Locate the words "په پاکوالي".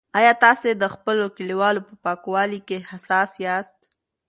1.87-2.59